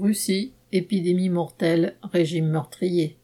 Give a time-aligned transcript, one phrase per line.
[0.00, 3.16] Russie, épidémie mortelle, régime meurtrier.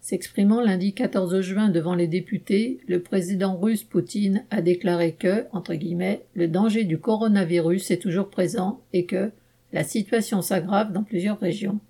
[0.00, 5.74] S'exprimant lundi 14 juin devant les députés, le président russe Poutine a déclaré que, entre
[5.74, 9.30] guillemets, le danger du coronavirus est toujours présent et que
[9.72, 11.80] la situation s'aggrave dans plusieurs régions.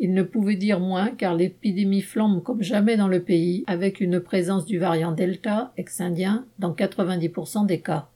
[0.00, 4.18] Il ne pouvait dire moins car l'épidémie flambe comme jamais dans le pays avec une
[4.18, 8.08] présence du variant Delta, ex-indien, dans 90% des cas.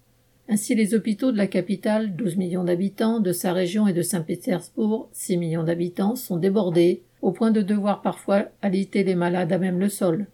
[0.49, 5.09] Ainsi les hôpitaux de la capitale, 12 millions d'habitants, de sa région et de Saint-Pétersbourg,
[5.13, 9.81] 6 millions d'habitants, sont débordés, au point de devoir parfois aliter les malades à même
[9.81, 10.27] le sol.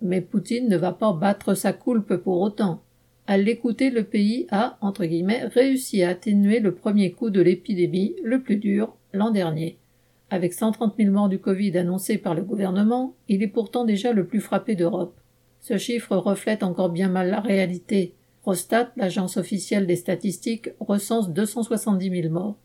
[0.00, 2.82] Mais Poutine ne va pas battre sa coulpe pour autant.
[3.26, 8.14] À l'écouter, le pays a, entre guillemets, réussi à atténuer le premier coup de l'épidémie,
[8.24, 9.76] le plus dur, l'an dernier.
[10.30, 14.26] Avec 130 000 morts du Covid annoncés par le gouvernement, il est pourtant déjà le
[14.26, 15.14] plus frappé d'Europe.
[15.60, 18.14] Ce chiffre reflète encore bien mal la réalité.
[18.42, 22.56] Prostat, l'agence officielle des statistiques, recense 270 000 morts.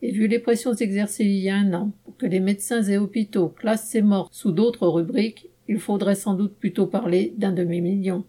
[0.00, 2.96] Et vu les pressions exercées il y a un an pour que les médecins et
[2.96, 8.24] hôpitaux classent ces morts sous d'autres rubriques, il faudrait sans doute plutôt parler d'un demi-million.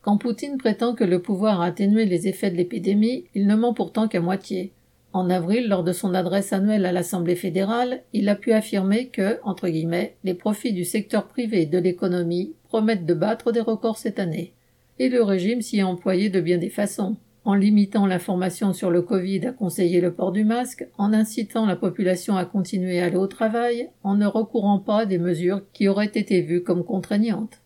[0.00, 3.74] Quand Poutine prétend que le pouvoir a atténué les effets de l'épidémie, il ne ment
[3.74, 4.72] pourtant qu'à moitié.
[5.12, 9.40] En avril, lors de son adresse annuelle à l'Assemblée fédérale, il a pu affirmer que,
[9.42, 13.98] entre guillemets, les profits du secteur privé et de l'économie promettent de battre des records
[13.98, 14.54] cette année
[14.98, 19.02] et le régime s'y est employé de bien des façons, en limitant l'information sur le
[19.02, 23.16] Covid à conseiller le port du masque, en incitant la population à continuer à aller
[23.16, 27.60] au travail, en ne recourant pas à des mesures qui auraient été vues comme contraignantes.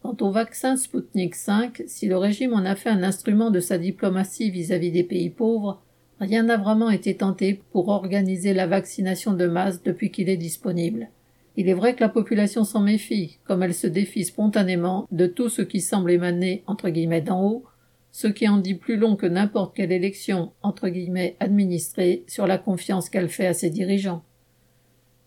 [0.00, 3.76] Quant au vaccin Sputnik V, si le régime en a fait un instrument de sa
[3.76, 5.82] diplomatie vis-à-vis des pays pauvres,
[6.20, 11.08] rien n'a vraiment été tenté pour organiser la vaccination de masse depuis qu'il est disponible.
[11.56, 15.48] Il est vrai que la population s'en méfie, comme elle se défie spontanément de tout
[15.48, 17.64] ce qui semble émaner entre guillemets d'en haut,
[18.12, 22.58] ce qui en dit plus long que n'importe quelle élection entre guillemets administrée sur la
[22.58, 24.22] confiance qu'elle fait à ses dirigeants.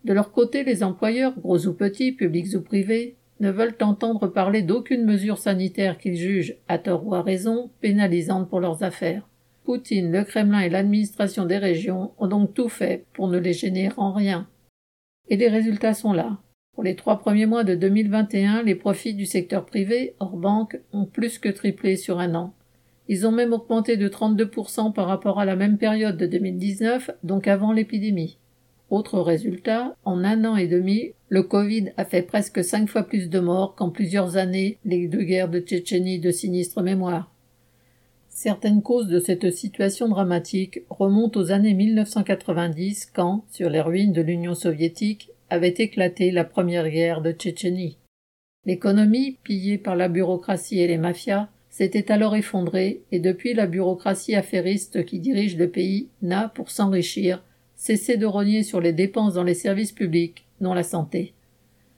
[0.05, 4.61] De leur côté, les employeurs, gros ou petits, publics ou privés, ne veulent entendre parler
[4.61, 9.27] d'aucune mesure sanitaire qu'ils jugent, à tort ou à raison, pénalisante pour leurs affaires.
[9.63, 13.89] Poutine, le Kremlin et l'administration des régions ont donc tout fait pour ne les gêner
[13.97, 14.47] en rien.
[15.29, 16.39] Et les résultats sont là.
[16.73, 21.05] Pour les trois premiers mois de 2021, les profits du secteur privé, hors banque, ont
[21.05, 22.53] plus que triplé sur un an.
[23.07, 27.47] Ils ont même augmenté de 32% par rapport à la même période de 2019, donc
[27.47, 28.37] avant l'épidémie.
[28.89, 33.29] Autre résultat, en un an et demi, le Covid a fait presque cinq fois plus
[33.29, 37.31] de morts qu'en plusieurs années les deux guerres de Tchétchénie de sinistre mémoire.
[38.41, 44.21] Certaines causes de cette situation dramatique remontent aux années 1990 quand, sur les ruines de
[44.21, 47.97] l'Union soviétique, avait éclaté la première guerre de Tchétchénie.
[48.65, 54.35] L'économie, pillée par la bureaucratie et les mafias, s'était alors effondrée et depuis la bureaucratie
[54.35, 57.43] affairiste qui dirige le pays n'a, pour s'enrichir,
[57.75, 61.33] cessé de rogner sur les dépenses dans les services publics, dont la santé.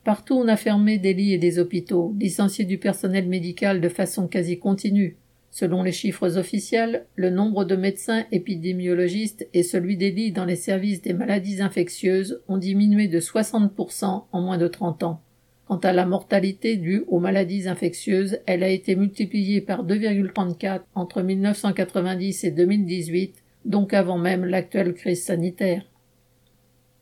[0.04, 4.28] Partout on a fermé des lits et des hôpitaux, licencié du personnel médical de façon
[4.28, 5.18] quasi continue,
[5.52, 11.02] Selon les chiffres officiels, le nombre de médecins épidémiologistes et celui des dans les services
[11.02, 15.22] des maladies infectieuses ont diminué de 60% en moins de 30 ans.
[15.66, 21.22] Quant à la mortalité due aux maladies infectieuses, elle a été multipliée par 2,34 entre
[21.22, 23.36] 1990 et 2018,
[23.66, 25.84] donc avant même l'actuelle crise sanitaire.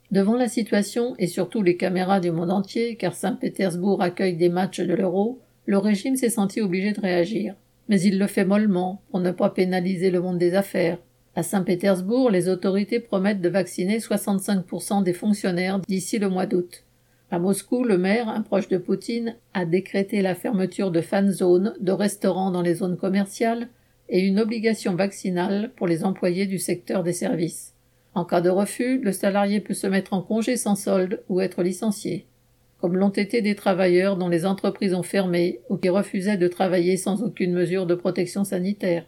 [0.09, 4.79] Devant la situation et surtout les caméras du monde entier, car Saint-Pétersbourg accueille des matchs
[4.79, 7.53] de l'Euro, le régime s'est senti obligé de réagir
[7.89, 10.99] mais il le fait mollement, pour ne pas pénaliser le monde des affaires.
[11.35, 16.85] À Saint-Pétersbourg, les autorités promettent de vacciner 65% des fonctionnaires d'ici le mois d'août.
[17.31, 21.75] À Moscou, le maire, un proche de Poutine, a décrété la fermeture de fan zones,
[21.79, 23.69] de restaurants dans les zones commerciales
[24.07, 27.75] et une obligation vaccinale pour les employés du secteur des services.
[28.15, 31.61] En cas de refus, le salarié peut se mettre en congé sans solde ou être
[31.61, 32.25] licencié
[32.79, 36.97] comme l'ont été des travailleurs dont les entreprises ont fermé ou qui refusaient de travailler
[36.97, 39.05] sans aucune mesure de protection sanitaire.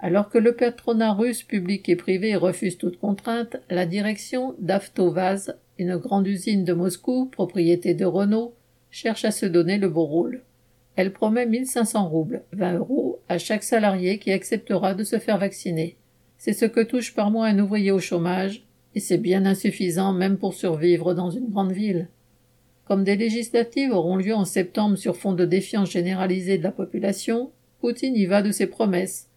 [0.00, 5.96] Alors que le patronat russe public et privé refuse toute contrainte, la direction d'Avtovaz, une
[5.96, 8.54] grande usine de Moscou, propriété de Renault,
[8.90, 10.42] cherche à se donner le beau rôle.
[10.96, 15.96] Elle promet 1500 roubles, 20 euros, à chaque salarié qui acceptera de se faire vacciner.
[16.38, 18.64] C'est ce que touche par mois un ouvrier au chômage,
[18.94, 22.08] et c'est bien insuffisant même pour survivre dans une grande ville.
[22.88, 27.52] Comme des législatives auront lieu en septembre sur fond de défiance généralisée de la population,
[27.80, 29.28] Poutine y va de ses promesses.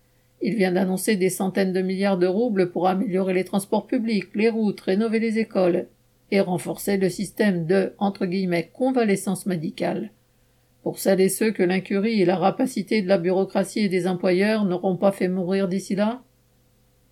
[0.41, 4.47] Il vient d'annoncer des centaines de milliards de roubles pour améliorer les transports publics, les
[4.47, 5.87] routes, rénover les écoles
[6.31, 10.11] et renforcer le système de entre guillemets convalescence médicale.
[10.81, 14.63] Pour celles et ceux que l'incurie et la rapacité de la bureaucratie et des employeurs
[14.63, 16.23] n'auront pas fait mourir d'ici là?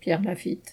[0.00, 0.68] Pierre Lafitte.